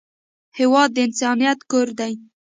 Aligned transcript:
هېواد 0.57 0.89
د 0.93 0.97
انسانیت 1.07 1.59
کور 1.71 1.87
دی. 1.99 2.13